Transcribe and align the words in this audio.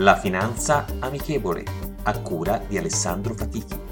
La 0.00 0.14
finanza 0.14 0.84
amichevole, 1.00 1.64
a 2.04 2.20
cura 2.20 2.62
di 2.68 2.78
Alessandro 2.78 3.34
Fatichi. 3.34 3.87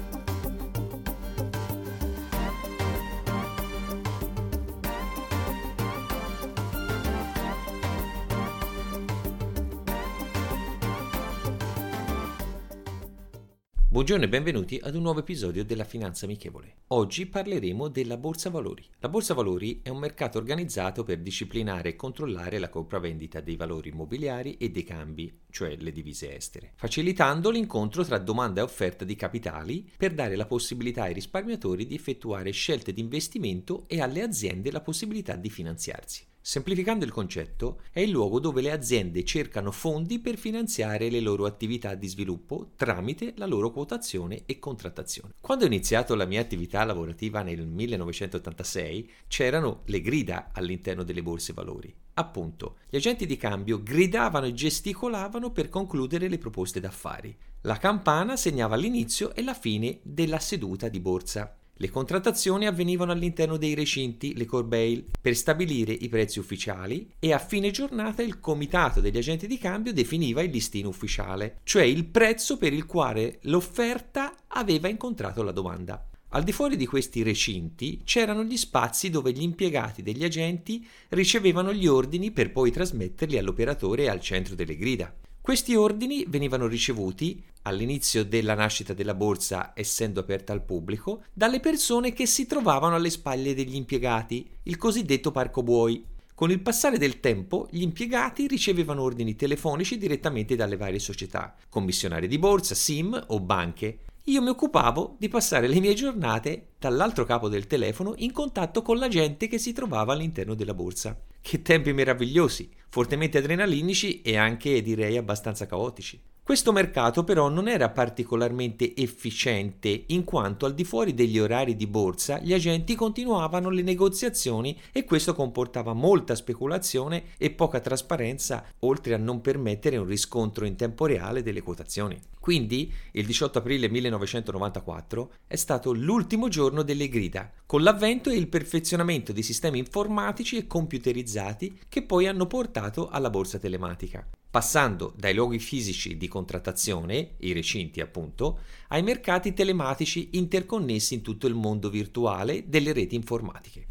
Buongiorno 13.97 14.25
e 14.25 14.29
benvenuti 14.29 14.79
ad 14.79 14.93
un 14.93 15.01
nuovo 15.01 15.21
episodio 15.21 15.65
della 15.65 15.83
Finanza 15.83 16.25
Amichevole. 16.25 16.81
Oggi 16.89 17.25
parleremo 17.25 17.87
della 17.87 18.15
Borsa 18.15 18.51
Valori. 18.51 18.85
La 18.99 19.09
Borsa 19.09 19.33
Valori 19.33 19.79
è 19.81 19.89
un 19.89 19.97
mercato 19.97 20.37
organizzato 20.37 21.03
per 21.03 21.17
disciplinare 21.17 21.89
e 21.89 21.95
controllare 21.95 22.59
la 22.59 22.69
compravendita 22.69 23.41
dei 23.41 23.55
valori 23.55 23.89
immobiliari 23.89 24.57
e 24.57 24.69
dei 24.69 24.83
cambi, 24.83 25.39
cioè 25.49 25.75
le 25.77 25.91
divise 25.91 26.35
estere, 26.35 26.73
facilitando 26.75 27.49
l'incontro 27.49 28.05
tra 28.05 28.19
domanda 28.19 28.61
e 28.61 28.65
offerta 28.65 29.03
di 29.03 29.15
capitali 29.15 29.89
per 29.97 30.13
dare 30.13 30.35
la 30.35 30.45
possibilità 30.45 31.01
ai 31.01 31.15
risparmiatori 31.15 31.87
di 31.87 31.95
effettuare 31.95 32.51
scelte 32.51 32.93
di 32.93 33.01
investimento 33.01 33.85
e 33.87 33.99
alle 33.99 34.21
aziende 34.21 34.69
la 34.69 34.81
possibilità 34.81 35.35
di 35.35 35.49
finanziarsi. 35.49 36.26
Semplificando 36.49 37.03
il 37.03 37.11
concetto, 37.11 37.81
è 37.91 37.99
il 37.99 38.09
luogo 38.09 38.39
dove 38.39 38.61
le 38.61 38.71
aziende 38.71 39.25
cercano 39.25 39.69
fondi 39.69 40.17
per 40.19 40.37
finanziare 40.37 41.09
le 41.09 41.19
loro 41.19 41.45
attività 41.45 41.93
di 41.93 42.07
sviluppo 42.07 42.69
tramite 42.77 43.33
la 43.35 43.45
loro 43.45 43.69
quotazione 43.69 44.43
e 44.45 44.57
contrattazione. 44.57 45.33
Quando 45.41 45.65
ho 45.65 45.67
iniziato 45.67 46.15
la 46.15 46.23
mia 46.23 46.39
attività 46.39 46.85
lavorativa 46.85 47.41
nel 47.41 47.65
1986, 47.65 49.11
c'erano 49.27 49.81
le 49.87 49.99
grida 49.99 50.51
all'interno 50.53 51.03
delle 51.03 51.21
borse 51.21 51.51
valori. 51.51 51.93
Appunto, 52.13 52.77
gli 52.87 52.95
agenti 52.95 53.25
di 53.25 53.35
cambio 53.35 53.83
gridavano 53.83 54.45
e 54.45 54.53
gesticolavano 54.53 55.51
per 55.51 55.67
concludere 55.67 56.29
le 56.29 56.37
proposte 56.37 56.79
d'affari. 56.79 57.37
La 57.63 57.75
campana 57.75 58.37
segnava 58.37 58.77
l'inizio 58.77 59.35
e 59.35 59.43
la 59.43 59.53
fine 59.53 59.99
della 60.01 60.39
seduta 60.39 60.87
di 60.87 61.01
borsa. 61.01 61.57
Le 61.79 61.89
contrattazioni 61.91 62.65
avvenivano 62.65 63.11
all'interno 63.11 63.55
dei 63.55 63.75
recinti, 63.75 64.35
le 64.35 64.45
corbeil, 64.45 65.05
per 65.21 65.35
stabilire 65.35 65.91
i 65.91 66.09
prezzi 66.09 66.39
ufficiali 66.39 67.07
e 67.19 67.33
a 67.33 67.37
fine 67.37 67.69
giornata 67.69 68.23
il 68.23 68.39
comitato 68.39 68.99
degli 68.99 69.17
agenti 69.17 69.45
di 69.45 69.59
cambio 69.59 69.93
definiva 69.93 70.41
il 70.41 70.49
listino 70.49 70.89
ufficiale, 70.89 71.59
cioè 71.63 71.83
il 71.83 72.05
prezzo 72.05 72.57
per 72.57 72.73
il 72.73 72.87
quale 72.87 73.37
l'offerta 73.43 74.35
aveva 74.47 74.87
incontrato 74.87 75.43
la 75.43 75.51
domanda. 75.51 76.03
Al 76.29 76.43
di 76.43 76.51
fuori 76.51 76.77
di 76.77 76.87
questi 76.87 77.21
recinti 77.21 78.01
c'erano 78.03 78.43
gli 78.43 78.57
spazi 78.57 79.11
dove 79.11 79.31
gli 79.31 79.43
impiegati 79.43 80.01
degli 80.01 80.23
agenti 80.23 80.85
ricevevano 81.09 81.71
gli 81.71 81.85
ordini 81.85 82.31
per 82.31 82.51
poi 82.51 82.71
trasmetterli 82.71 83.37
all'operatore 83.37 84.03
e 84.03 84.09
al 84.09 84.19
centro 84.19 84.55
delle 84.55 84.75
grida. 84.75 85.13
Questi 85.47 85.75
ordini 85.75 86.25
venivano 86.27 86.67
ricevuti 86.67 87.41
all'inizio 87.61 88.25
della 88.25 88.53
nascita 88.53 88.91
della 88.91 89.13
borsa, 89.13 89.71
essendo 89.73 90.19
aperta 90.19 90.51
al 90.51 90.61
pubblico, 90.61 91.23
dalle 91.31 91.61
persone 91.61 92.11
che 92.11 92.25
si 92.25 92.45
trovavano 92.45 92.95
alle 92.95 93.09
spalle 93.09 93.55
degli 93.55 93.75
impiegati, 93.75 94.45
il 94.63 94.75
cosiddetto 94.75 95.31
parco 95.31 95.63
buoi. 95.63 96.03
Con 96.35 96.51
il 96.51 96.59
passare 96.59 96.97
del 96.97 97.21
tempo, 97.21 97.69
gli 97.71 97.81
impiegati 97.81 98.45
ricevevano 98.45 99.03
ordini 99.03 99.37
telefonici 99.37 99.97
direttamente 99.97 100.57
dalle 100.57 100.75
varie 100.75 100.99
società, 100.99 101.55
commissionari 101.69 102.27
di 102.27 102.37
borsa, 102.37 102.75
SIM 102.75 103.17
o 103.27 103.39
banche. 103.39 103.99
Io 104.25 104.41
mi 104.41 104.49
occupavo 104.49 105.15
di 105.17 105.29
passare 105.29 105.69
le 105.69 105.79
mie 105.79 105.93
giornate 105.93 106.71
dall'altro 106.77 107.23
capo 107.23 107.47
del 107.47 107.67
telefono 107.67 108.15
in 108.17 108.33
contatto 108.33 108.81
con 108.81 108.97
la 108.97 109.07
gente 109.07 109.47
che 109.47 109.59
si 109.59 109.71
trovava 109.71 110.11
all'interno 110.11 110.55
della 110.55 110.73
borsa. 110.73 111.17
Che 111.47 111.61
tempi 111.61 111.93
meravigliosi, 111.93 112.69
fortemente 112.89 113.37
adrenalinici 113.37 114.21
e 114.21 114.35
anche 114.35 114.81
direi 114.81 115.15
abbastanza 115.15 115.65
caotici. 115.65 116.21
Questo 116.43 116.73
mercato 116.73 117.23
però 117.23 117.47
non 117.47 117.69
era 117.69 117.89
particolarmente 117.89 118.93
efficiente 118.93 120.03
in 120.07 120.25
quanto 120.25 120.65
al 120.65 120.73
di 120.73 120.83
fuori 120.83 121.13
degli 121.13 121.39
orari 121.39 121.77
di 121.77 121.87
borsa 121.87 122.39
gli 122.39 122.51
agenti 122.51 122.95
continuavano 122.95 123.69
le 123.69 123.81
negoziazioni 123.81 124.77
e 124.91 125.05
questo 125.05 125.33
comportava 125.33 125.93
molta 125.93 126.35
speculazione 126.35 127.23
e 127.37 127.51
poca 127.51 127.79
trasparenza 127.79 128.65
oltre 128.79 129.13
a 129.13 129.17
non 129.17 129.39
permettere 129.39 129.95
un 129.95 130.05
riscontro 130.05 130.65
in 130.65 130.75
tempo 130.75 131.05
reale 131.05 131.43
delle 131.43 131.61
quotazioni. 131.61 132.19
Quindi 132.47 132.89
il 133.11 133.25
18 133.25 133.57
aprile 133.57 133.89
1994 133.89 135.33
è 135.47 135.57
stato 135.57 135.91
l'ultimo 135.91 136.47
giorno 136.47 136.81
delle 136.81 137.09
grida, 137.09 137.51
con 137.65 137.83
l'avvento 137.83 138.29
e 138.29 138.37
il 138.37 138.47
perfezionamento 138.47 139.33
di 139.33 139.43
sistemi 139.43 139.79
informatici 139.79 140.55
e 140.55 140.65
computerizzati 140.65 141.77
che 141.89 142.03
poi 142.03 142.25
hanno 142.25 142.47
portato 142.47 143.09
alla 143.09 143.29
borsa 143.29 143.59
telematica 143.59 144.25
passando 144.49 145.13
dai 145.17 145.33
luoghi 145.33 145.59
fisici 145.59 146.15
di 146.15 146.29
contrattazione, 146.29 147.31
i 147.39 147.51
recinti 147.51 147.99
appunto, 147.99 148.59
ai 148.87 149.03
mercati 149.03 149.53
telematici 149.53 150.29
interconnessi 150.31 151.15
in 151.15 151.21
tutto 151.21 151.47
il 151.47 151.53
mondo 151.53 151.89
virtuale 151.89 152.63
delle 152.69 152.93
reti 152.93 153.15
informatiche. 153.15 153.87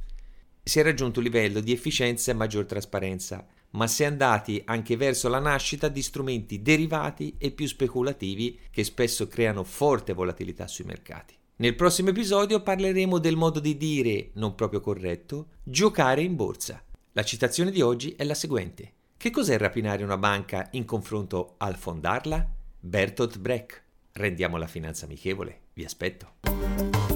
Si 0.62 0.80
è 0.80 0.82
raggiunto 0.82 1.18
un 1.18 1.26
livello 1.26 1.60
di 1.60 1.72
efficienza 1.72 2.30
e 2.30 2.34
maggior 2.34 2.64
trasparenza, 2.64 3.46
ma 3.76 3.86
si 3.86 4.02
è 4.02 4.06
andati 4.06 4.60
anche 4.64 4.96
verso 4.96 5.28
la 5.28 5.38
nascita 5.38 5.88
di 5.88 6.02
strumenti 6.02 6.62
derivati 6.62 7.36
e 7.38 7.50
più 7.50 7.66
speculativi 7.66 8.58
che 8.70 8.84
spesso 8.84 9.28
creano 9.28 9.64
forte 9.64 10.14
volatilità 10.14 10.66
sui 10.66 10.84
mercati. 10.84 11.34
Nel 11.56 11.74
prossimo 11.74 12.10
episodio 12.10 12.62
parleremo 12.62 13.18
del 13.18 13.36
modo 13.36 13.60
di 13.60 13.76
dire, 13.76 14.30
non 14.34 14.54
proprio 14.54 14.80
corretto, 14.80 15.48
giocare 15.62 16.22
in 16.22 16.36
borsa. 16.36 16.82
La 17.12 17.22
citazione 17.22 17.70
di 17.70 17.80
oggi 17.80 18.14
è 18.16 18.24
la 18.24 18.34
seguente. 18.34 18.92
Che 19.16 19.30
cos'è 19.30 19.56
rapinare 19.56 20.04
una 20.04 20.18
banca 20.18 20.68
in 20.72 20.84
confronto 20.84 21.54
al 21.58 21.76
fondarla? 21.76 22.46
Bertolt 22.78 23.38
Brecht. 23.38 23.82
Rendiamo 24.12 24.58
la 24.58 24.66
finanza 24.66 25.06
amichevole. 25.06 25.60
Vi 25.72 25.84
aspetto. 25.84 27.15